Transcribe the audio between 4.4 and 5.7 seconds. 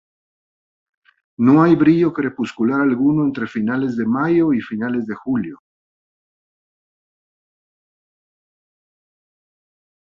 y finales de julio.